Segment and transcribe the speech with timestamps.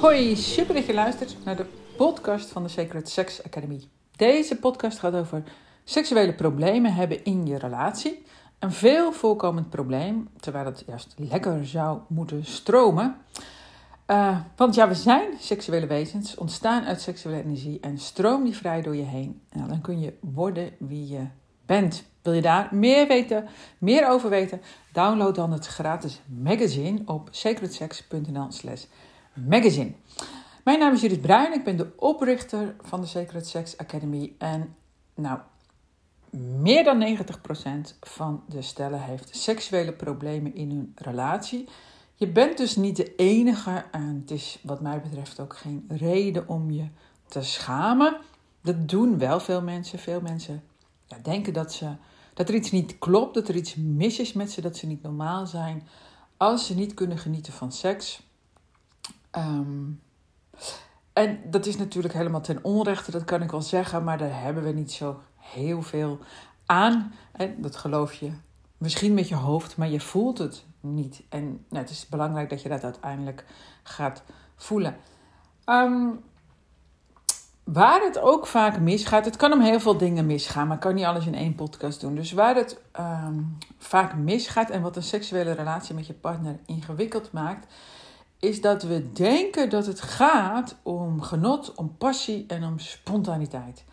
[0.00, 3.80] Hoi, super dat je luistert naar de podcast van de Sacred Sex Academy.
[4.16, 5.42] Deze podcast gaat over
[5.84, 8.24] seksuele problemen hebben in je relatie.
[8.58, 13.16] Een veel voorkomend probleem, terwijl het juist lekker zou moeten stromen.
[14.06, 18.82] Uh, want ja, we zijn seksuele wezens, ontstaan uit seksuele energie en stroom die vrij
[18.82, 19.40] door je heen.
[19.52, 21.26] Nou, dan kun je worden wie je
[21.66, 22.10] bent.
[22.22, 23.48] Wil je daar meer weten,
[23.78, 24.60] meer over weten?
[24.92, 28.84] Download dan het gratis magazine op sacredsex.nl/slash
[29.34, 29.92] magazine.
[30.64, 34.32] Mijn naam is Judith Bruin, ik ben de oprichter van de Sacred Sex Academy.
[34.38, 34.74] En
[35.14, 35.38] nou,
[36.60, 37.16] meer dan
[37.92, 41.68] 90% van de stellen heeft seksuele problemen in hun relatie.
[42.14, 46.48] Je bent dus niet de enige en het is wat mij betreft ook geen reden
[46.48, 46.86] om je
[47.28, 48.16] te schamen.
[48.60, 49.98] Dat doen wel veel mensen.
[49.98, 50.62] Veel mensen
[51.06, 51.86] ja, denken dat, ze,
[52.34, 55.02] dat er iets niet klopt, dat er iets mis is met ze, dat ze niet
[55.02, 55.88] normaal zijn
[56.36, 58.22] als ze niet kunnen genieten van seks.
[59.30, 59.90] Ehm,
[61.12, 64.62] en dat is natuurlijk helemaal ten onrechte, dat kan ik wel zeggen, maar daar hebben
[64.62, 66.18] we niet zo heel veel
[66.66, 67.12] aan.
[67.32, 68.32] En dat geloof je
[68.78, 71.22] misschien met je hoofd, maar je voelt het niet.
[71.28, 73.44] En nou, het is belangrijk dat je dat uiteindelijk
[73.82, 74.22] gaat
[74.56, 74.96] voelen.
[75.64, 76.08] Ehm,
[77.64, 80.94] waar het ook vaak misgaat, het kan om heel veel dingen misgaan, maar ik kan
[80.94, 82.14] niet alles in één podcast doen.
[82.14, 83.40] Dus waar het ehm,
[83.78, 87.72] vaak misgaat en wat een seksuele relatie met je partner ingewikkeld maakt,
[88.38, 93.84] is dat we denken dat het gaat om genot, om passie en om spontaniteit.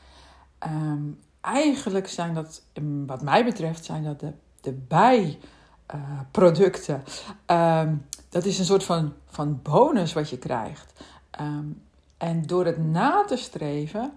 [0.59, 1.03] Ehm,
[1.41, 2.61] eigenlijk zijn dat,
[3.05, 7.03] wat mij betreft, zijn dat de, de bijproducten.
[7.45, 7.95] Ehm,
[8.29, 10.93] dat is een soort van, van bonus wat je krijgt.
[12.19, 14.11] En door het na te streven,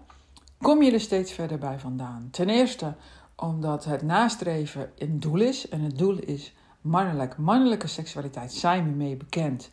[0.57, 2.27] kom je er steeds verder bij vandaan.
[2.31, 2.95] Ten eerste
[3.35, 5.69] omdat het nastreven een doel is.
[5.69, 7.37] En het doel is mannelijk.
[7.37, 9.69] Mannelijke seksualiteit zijn we mee bekend.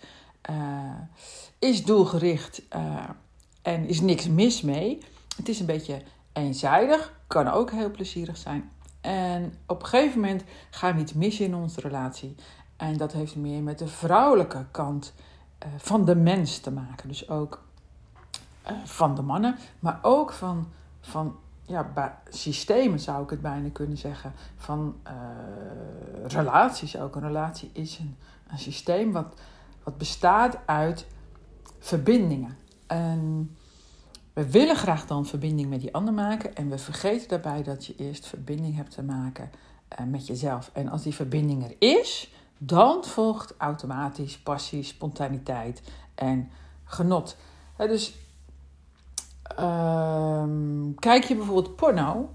[0.51, 0.56] Uh,
[1.58, 3.08] is doelgericht uh,
[3.63, 4.98] en is niks mis mee.
[5.36, 6.02] Het is een beetje
[6.33, 8.70] eenzijdig, kan ook heel plezierig zijn.
[9.01, 12.35] En op een gegeven moment gaan we iets mis in onze relatie.
[12.77, 15.14] En dat heeft meer met de vrouwelijke kant
[15.67, 17.08] uh, van de mens te maken.
[17.08, 17.63] Dus ook
[18.85, 20.69] van de mannen, maar ook van,
[21.01, 24.33] van ja, systemen zou ik het bijna kunnen zeggen.
[24.57, 24.97] Van
[26.27, 27.14] relaties ook.
[27.14, 28.17] Een relatie is een,
[28.51, 29.35] een systeem wat
[29.83, 31.07] wat bestaat uit
[31.79, 32.57] verbindingen.
[32.86, 33.57] En
[34.33, 37.97] we willen graag dan verbinding met die ander maken en we vergeten daarbij dat je
[37.97, 39.51] eerst verbinding hebt te maken
[39.89, 40.70] eh, met jezelf.
[40.73, 45.83] En als die verbinding er is, dan volgt automatisch passie, spontaniteit
[46.14, 46.51] en
[46.85, 47.37] genot.
[47.77, 48.14] dus
[49.56, 52.30] ehm, kijk je bijvoorbeeld porno,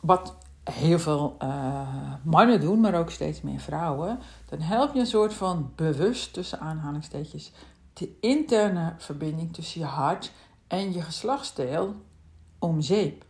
[0.00, 4.18] wat heel veel uh, mannen doen, maar ook steeds meer vrouwen,
[4.48, 7.52] dan help je een soort van bewust tussen aanhalingstekens
[7.92, 10.32] de interne verbinding tussen je hart
[10.66, 11.94] en je geslachtsdeel
[12.58, 13.24] om zeep.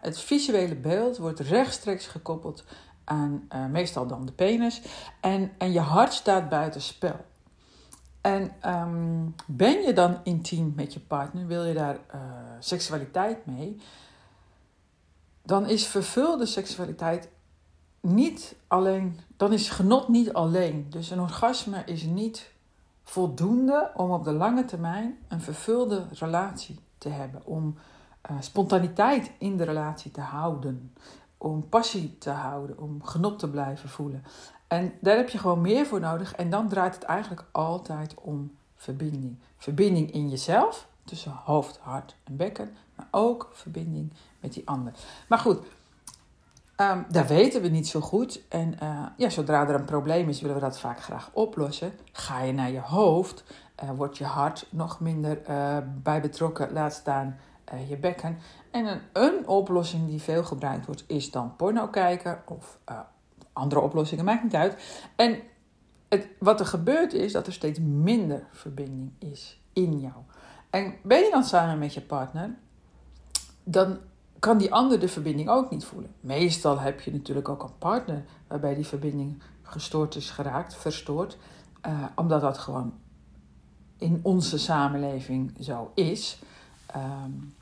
[0.00, 2.64] Het visuele beeld wordt rechtstreeks gekoppeld
[3.04, 4.82] aan uh, meestal dan de penis
[5.20, 7.24] en, en je hart staat buiten spel.
[8.26, 12.20] En um, ben je dan intiem met je partner, wil je daar uh,
[12.58, 13.80] seksualiteit mee,
[15.42, 17.28] dan is vervulde seksualiteit
[18.00, 20.86] niet alleen, dan is genot niet alleen.
[20.90, 22.52] Dus een orgasme is niet
[23.02, 27.42] voldoende om op de lange termijn een vervulde relatie te hebben.
[27.44, 27.74] Om
[28.30, 30.92] uh, spontaniteit in de relatie te houden.
[31.38, 32.78] Om passie te houden.
[32.78, 34.24] Om genot te blijven voelen.
[34.68, 36.34] En daar heb je gewoon meer voor nodig.
[36.34, 39.38] En dan draait het eigenlijk altijd om verbinding.
[39.56, 42.76] Verbinding in jezelf, tussen hoofd, hart en bekken.
[42.94, 44.92] Maar ook verbinding met die ander.
[45.28, 45.58] Maar goed,
[46.76, 48.40] um, daar weten we niet zo goed.
[48.48, 51.92] En uh, ja, zodra er een probleem is, willen we dat vaak graag oplossen.
[52.12, 53.44] Ga je naar je hoofd,
[53.84, 57.38] uh, wordt je hart nog minder uh, bij betrokken, laat staan
[57.88, 58.38] je bekken.
[58.70, 62.78] En een, een, oplossing die veel gebruikt wordt, is dan porno kijken of
[63.56, 65.02] andere oplossingen, maakt niet uit.
[65.16, 65.38] En
[66.08, 70.14] het, wat er gebeurt is dat er steeds minder verbinding is in jou.
[70.70, 72.54] En ben je dan samen met je partner,
[73.64, 73.98] dan
[74.38, 76.14] kan die ander de verbinding ook niet voelen.
[76.20, 81.36] Meestal heb je natuurlijk ook een partner waarbij die verbinding gestoord is geraakt, verstoord,
[81.86, 82.92] uh, omdat dat gewoon
[83.98, 86.38] in onze samenleving zo is.
[86.96, 87.54] Um,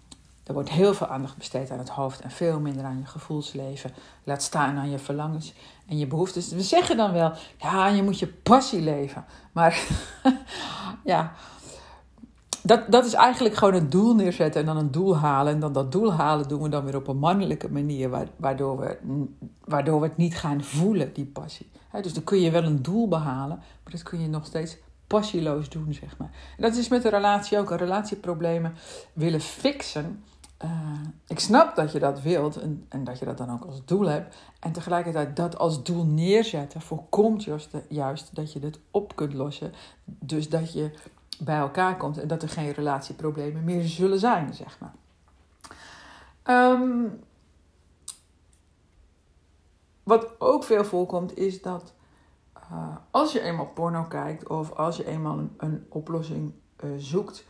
[0.45, 3.91] er wordt heel veel aandacht besteed aan het hoofd en veel minder aan je gevoelsleven.
[4.25, 5.55] Laat staan aan je verlangens
[5.87, 6.53] en je behoeftes.
[6.53, 9.25] We zeggen dan wel, ja, je moet je passie leven.
[9.53, 9.87] Maar
[11.05, 11.33] ja,
[12.63, 15.53] dat, dat is eigenlijk gewoon een doel neerzetten en dan een doel halen.
[15.53, 18.99] En dan dat doel halen doen we dan weer op een mannelijke manier, waardoor we,
[19.65, 21.71] waardoor we het niet gaan voelen, die passie.
[22.03, 24.77] dus dan kun je wel een doel behalen, maar dat kun je nog steeds
[25.07, 26.31] passieloos doen, zeg maar.
[26.57, 27.71] En dat is met de relatie ook.
[27.71, 28.75] Relatieproblemen
[29.13, 30.25] willen fixen.
[30.65, 30.71] Uh,
[31.27, 34.07] ik snap dat je dat wilt en, en, dat je dat dan ook als doel
[34.07, 34.37] hebt.
[34.61, 39.73] En tegelijkertijd dat als doel neerzetten voorkomt juist, juist dat je het op kunt lossen.
[40.05, 40.91] Dus dat je
[41.39, 44.95] bij elkaar komt en dat er geen relatieproblemen meer zullen zijn, zeg maar.
[46.71, 47.21] Um,
[50.03, 51.95] wat ook veel voorkomt is dat
[52.57, 56.53] uh, als je eenmaal porno kijkt of als je eenmaal een, oplossing
[56.85, 57.47] uh, zoekt,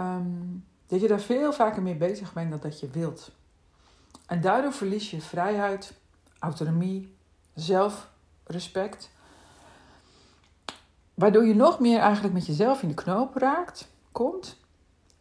[0.00, 3.30] um, dat je daar veel vaker mee bezig bent dan dat je wilt.
[4.26, 5.92] En daardoor verlies je vrijheid,
[6.38, 7.16] autonomie,
[7.54, 9.10] zelfrespect.
[11.14, 14.58] Waardoor je nog meer eigenlijk met jezelf in de knoop raakt, komt.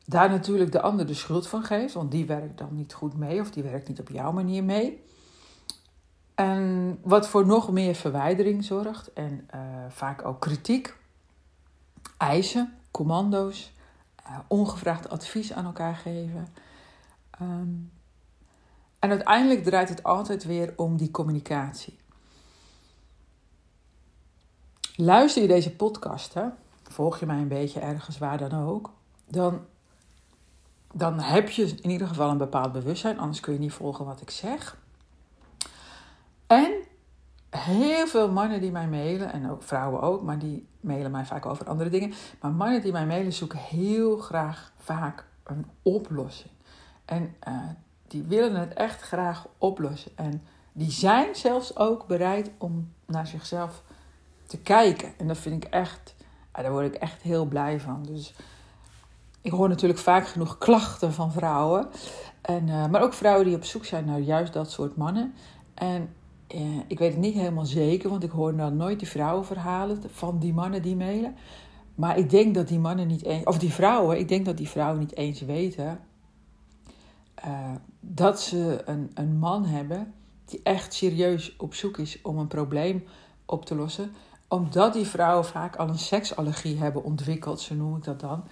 [0.05, 3.39] Daar natuurlijk de ander de schuld van geeft, want die werkt dan niet goed mee
[3.39, 5.03] of die werkt niet op jouw manier mee.
[6.35, 10.95] En wat voor nog meer verwijdering zorgt en uh, vaak ook kritiek,
[12.17, 13.71] eisen, commando's,
[14.47, 16.47] ongevraagd advies aan elkaar geven.
[17.41, 17.91] Um,
[18.99, 21.97] en uiteindelijk draait het altijd weer om die communicatie.
[24.95, 26.45] Luister je deze podcast, hè?
[26.83, 28.93] volg je mij een beetje ergens waar dan ook,
[29.27, 29.65] dan,
[30.93, 34.21] dan heb je in ieder geval een bepaald bewustzijn, anders kun je niet volgen wat
[34.21, 34.77] ik zeg.
[36.47, 36.71] En
[37.49, 41.45] heel veel mannen die mij mailen, en ook vrouwen ook, maar die mailen mij vaak
[41.45, 42.13] over andere dingen.
[42.41, 46.51] Maar mannen die mij mailen zoeken heel graag vaak een oplossing.
[47.05, 47.53] En uh,
[48.07, 50.11] die willen het echt graag oplossen.
[50.15, 53.83] En die zijn zelfs ook bereid om naar zichzelf
[54.45, 55.13] te kijken.
[55.17, 56.15] En dat vind ik echt,
[56.51, 58.03] daar word ik echt heel blij van.
[58.03, 58.33] Dus
[59.41, 61.87] ik hoor natuurlijk vaak genoeg klachten van vrouwen.
[62.41, 65.33] En, uh, maar ook vrouwen die op zoek zijn naar juist dat soort mannen.
[65.73, 66.13] En
[66.55, 70.39] uh, ik weet het niet helemaal zeker, want ik hoor nou nooit die vrouwenverhalen van
[70.39, 71.35] die mannen die mailen.
[71.95, 74.69] Maar ik denk dat die mannen niet eens, of die vrouwen, ik denk dat die
[74.69, 75.99] vrouwen niet eens weten
[77.45, 80.13] uh, dat ze een, een man hebben
[80.45, 83.03] die echt serieus op zoek is om een probleem
[83.45, 84.11] op te lossen.
[84.47, 88.43] Omdat die vrouwen vaak al een seksallergie hebben ontwikkeld, zo noem ik dat dan.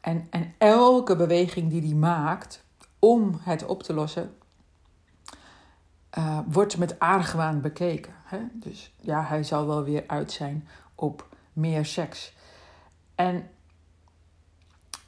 [0.00, 2.64] En, en elke beweging die die maakt
[2.98, 4.32] om het op te lossen,
[6.18, 8.12] uh, wordt met argwaan bekeken.
[8.24, 8.38] Hè?
[8.52, 12.32] Dus ja, hij zal wel weer uit zijn op meer seks.
[13.14, 13.48] En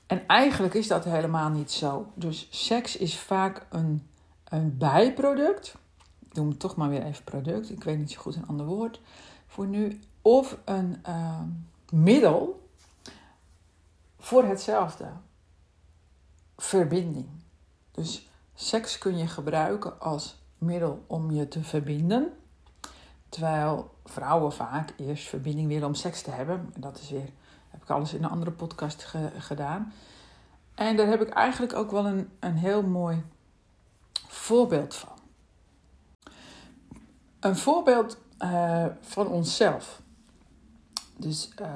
[0.07, 2.13] en eigenlijk is dat helemaal niet zo.
[2.15, 4.09] Dus seks is vaak een,
[4.45, 5.75] een bijproduct.
[6.29, 7.71] Ik noem het toch maar weer even product.
[7.71, 9.01] Ik weet niet zo goed een ander woord
[9.47, 10.01] voor nu.
[10.23, 11.41] Of een uh,
[11.91, 12.69] middel
[14.19, 15.09] voor hetzelfde.
[16.57, 17.29] Verbinding.
[17.91, 22.33] Dus seks kun je gebruiken als middel om je te verbinden.
[23.29, 26.71] Terwijl vrouwen vaak eerst verbinding willen om seks te hebben.
[26.75, 27.29] En dat is weer
[27.77, 29.07] heb ik alles in een andere podcast
[29.39, 29.93] gedaan.
[30.75, 33.23] En daar heb ik eigenlijk ook wel een, een heel mooi
[34.29, 35.19] voorbeeld van.
[37.41, 40.03] Een voorbeeld uh, van onszelf.
[41.17, 41.69] Dus uh,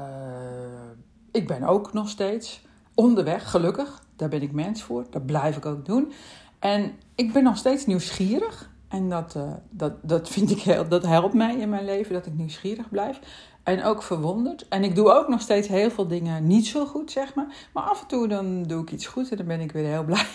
[1.31, 2.65] ik ben ook nog steeds
[2.95, 4.03] onderweg, gelukkig.
[4.17, 5.07] Daar ben ik mens voor.
[5.11, 6.13] Dat blijf ik ook doen.
[6.59, 8.71] En ik ben nog steeds nieuwsgierig.
[8.91, 12.27] En dat, uh, dat, dat vind ik heel, dat helpt mij in mijn leven, dat
[12.27, 13.21] ik nieuwsgierig blijf.
[13.63, 14.69] En ook verwonderd.
[14.69, 17.47] En ik doe ook nog steeds heel veel dingen niet zo goed, zeg maar.
[17.73, 20.05] Maar af en toe dan doe ik iets goed en dan ben ik weer heel
[20.05, 20.27] blij.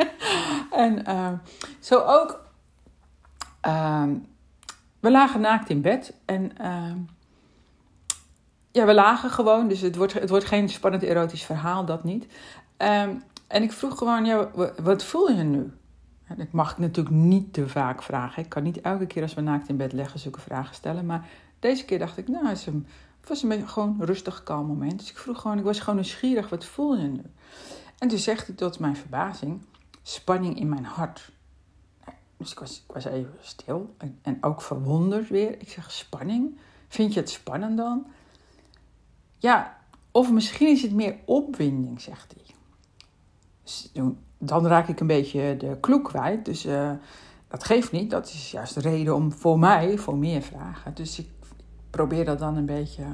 [0.86, 1.32] en uh,
[1.80, 2.40] zo ook.
[3.66, 4.04] Uh,
[5.00, 6.14] we lagen naakt in bed.
[6.24, 6.92] En uh,
[8.70, 9.68] ja, we lagen gewoon.
[9.68, 12.26] Dus het wordt, het wordt geen spannend erotisch verhaal, dat niet.
[12.76, 13.14] Ehm,
[13.46, 14.50] en ik vroeg gewoon, ja,
[14.82, 15.72] wat voel je nu?
[16.36, 18.42] Dat mag ik natuurlijk niet te vaak vragen.
[18.42, 21.06] Ik kan niet elke keer als we naakt in bed leggen zulke vragen stellen.
[21.06, 22.68] Maar deze keer dacht ik, nou, het,
[23.26, 24.98] was een beetje gewoon rustig, kalm moment.
[24.98, 27.22] Dus ik vroeg gewoon, ik was gewoon nieuwsgierig, wat voel je nu?
[27.98, 29.60] En toen zegt hij tot mijn verbazing,
[30.02, 31.30] spanning in mijn hart.
[32.36, 35.60] Dus ik was, was even stil en, en ook verwonderd weer.
[35.60, 36.58] Ik zeg, spanning?
[36.88, 38.06] Vind je het spannend dan?
[39.38, 39.78] Ja,
[40.10, 42.56] of misschien is het meer opwinding, zegt hij.
[44.38, 46.44] Dan raak ik een beetje de kloek kwijt.
[46.44, 46.90] Dus uh,
[47.48, 48.10] dat geeft niet.
[48.10, 50.94] Dat is juist de reden om voor mij voor meer vragen.
[50.94, 51.28] Dus ik
[51.90, 53.04] probeer dat dan een beetje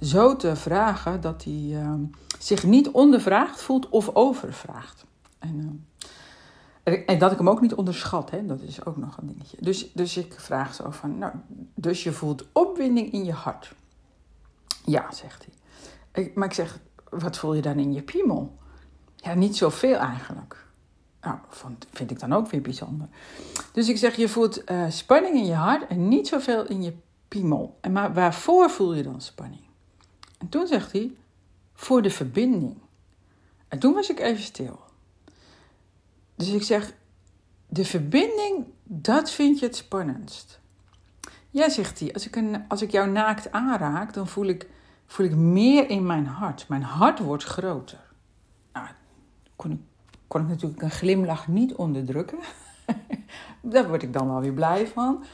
[0.00, 1.92] zo te vragen dat hij uh,
[2.38, 5.04] zich niet ondervraagd voelt of overvraagd.
[5.38, 5.86] En,
[6.84, 8.46] uh, en, dat ik hem ook niet onderschat, hè?
[8.46, 9.56] dat is ook nog een dingetje.
[9.60, 11.32] Dus, dus ik vraag zo van, nou,
[11.74, 13.74] dus je voelt opwinding in je hart.
[14.84, 15.46] Ja, zegt
[16.12, 16.32] hij.
[16.34, 16.78] Maar ik zeg,
[17.10, 18.57] wat voel je dan in je piemel?
[19.20, 20.66] Ja, niet zoveel eigenlijk.
[21.20, 21.38] Nou,
[21.92, 23.08] vind ik dan ook weer bijzonder.
[23.72, 26.96] Dus ik zeg, je voelt uh, spanning in je hart en niet zoveel in je
[27.28, 27.78] piemel.
[27.80, 29.62] En maar waarvoor voel je dan spanning?
[30.38, 31.12] En toen zegt hij,
[31.74, 32.76] voor de verbinding.
[33.68, 34.80] En toen was ik even stil.
[36.34, 36.92] Dus ik zeg,
[37.68, 40.60] de verbinding, dat vind je het spannendst.
[41.50, 44.68] Ja, zegt hij, als ik, een, als ik jou naakt aanraak, dan voel ik,
[45.06, 46.68] voel ik meer in mijn hart.
[46.68, 48.07] Mijn hart wordt groter.
[49.58, 49.80] Kon ik,
[50.28, 52.38] kon ik natuurlijk een glimlach niet onderdrukken.
[53.62, 55.24] Daar word ik dan wel weer blij van.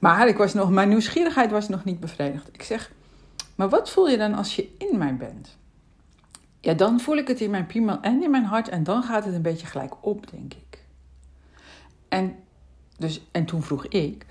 [0.00, 2.48] Maar ik was nog, mijn nieuwsgierigheid was nog niet bevredigd.
[2.52, 2.92] Ik zeg,
[3.54, 5.56] maar wat voel je dan als je in mij bent?
[6.60, 9.24] Ja, dan voel ik het in mijn piemel en in mijn hart en dan gaat
[9.24, 10.84] het een beetje gelijk op, denk ik.
[12.08, 12.36] En,
[12.96, 14.26] dus, en toen vroeg ik,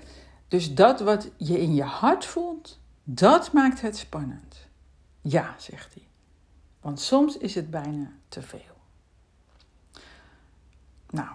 [0.48, 4.68] dus dat wat je in je hart voelt, dat maakt het spannend.
[5.22, 6.08] Ja, zegt hij.
[6.82, 8.73] Want soms is het bijna te veel.
[11.14, 11.30] Nou,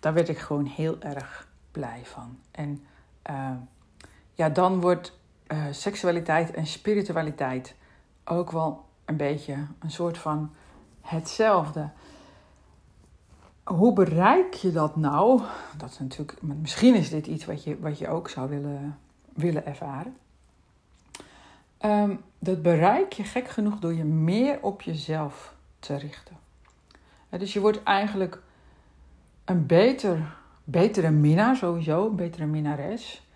[0.00, 2.38] daar werd ik gewoon heel erg blij van.
[2.50, 2.84] En
[3.30, 3.50] uh,
[4.34, 5.18] ja, dan wordt
[5.52, 7.74] uh, seksualiteit en spiritualiteit
[8.24, 10.50] ook wel een beetje een soort van
[11.00, 11.90] hetzelfde.
[13.64, 15.42] Hoe bereik je dat nou?
[15.76, 18.98] Dat is natuurlijk, misschien is dit iets wat je, wat je ook zou willen,
[19.34, 20.16] willen ervaren.
[21.80, 26.36] Um, dat bereik je gek genoeg door je meer op jezelf te richten.
[27.30, 28.44] dus je wordt eigenlijk
[29.46, 33.26] een beter, betere minnaar sowieso, een betere minnares.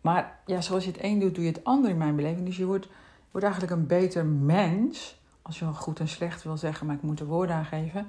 [0.00, 2.46] Maar ja, zoals je het een doet, doe je het ander in mijn beleving.
[2.46, 2.88] Dus je wordt,
[3.30, 7.02] wordt eigenlijk een beter mens, als je wel goed en slecht wil zeggen, maar ik
[7.02, 8.06] moet er woorden aan geven,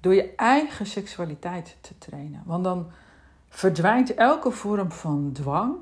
[0.00, 2.42] door je eigen seksualiteit te trainen.
[2.44, 2.90] Want dan
[3.48, 5.74] verdwijnt elke vorm van dwang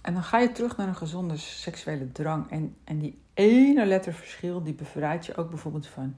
[0.00, 2.50] en dan ga je terug naar een gezonde seksuele drang.
[2.50, 6.14] En, en die ene letterverschil, die bevrijdt je ook bijvoorbeeld van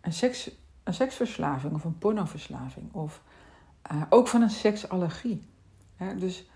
[0.00, 0.50] een, seks,
[0.82, 2.92] een seksverslaving of een pornoverslaving.
[2.92, 3.22] Of
[3.92, 5.42] uh, ook van een seksallergie.
[6.18, 6.48] dus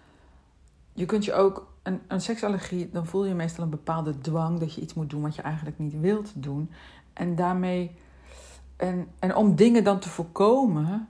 [0.92, 4.74] je kunt je ook, een, een seksallergie, dan voel je meestal een bepaalde dwang dat
[4.74, 6.70] je iets moet doen wat je eigenlijk niet wilt doen.
[7.12, 7.96] En daarmee,
[8.76, 11.08] en, en om dingen dan te voorkomen,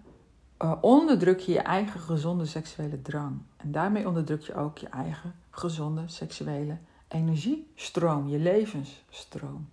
[0.63, 3.39] uh, onderdruk je je eigen gezonde seksuele drang.
[3.57, 6.79] En daarmee onderdruk je ook je eigen gezonde seksuele
[7.09, 9.69] energiestroom, je levensstroom.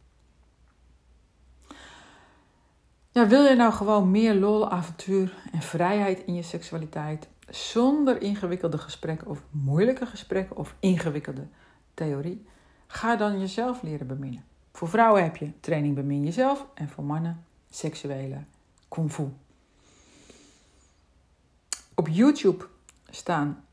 [3.13, 8.77] Ja, wil je nou gewoon meer lol, avontuur en vrijheid in je seksualiteit zonder ingewikkelde
[8.77, 11.47] gesprekken of moeilijke gesprekken of ingewikkelde
[11.93, 12.45] theorie?
[12.87, 14.43] Ga dan jezelf leren beminnen.
[14.71, 18.43] Voor vrouwen heb je training bemin jezelf en voor mannen seksuele
[18.87, 19.27] kung fu.
[21.95, 22.65] Op YouTube
[23.09, 23.65] staan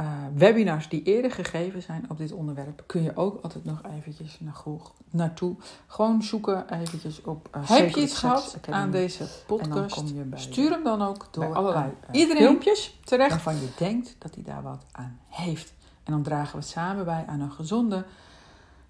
[0.00, 4.40] uh, webinars die eerder gegeven zijn op dit onderwerp, kun je ook altijd nog eventjes
[4.40, 4.62] naar
[5.10, 5.56] naartoe.
[5.86, 10.14] Gewoon zoeken eventjes op uh, Heb je iets gehad aan deze podcast?
[10.34, 14.44] Stuur hem dan ook door allerlei uh, iedereen filmpjes terecht waarvan je denkt dat hij
[14.44, 15.72] daar wat aan heeft.
[16.04, 18.04] En dan dragen we samen bij aan een gezonde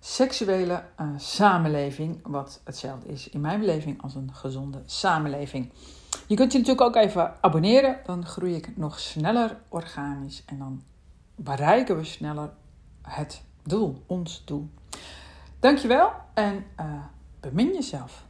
[0.00, 0.82] seksuele
[1.16, 5.70] samenleving, wat hetzelfde is in mijn beleving als een gezonde samenleving.
[6.26, 10.82] Je kunt je natuurlijk ook even abonneren, dan groei ik nog sneller organisch en dan
[11.42, 12.50] bereiken we sneller
[13.02, 14.68] het doel, ons doel.
[15.58, 17.04] Dankjewel en uh,
[17.40, 18.28] bemin jezelf.